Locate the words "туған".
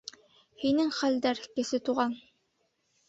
1.91-2.17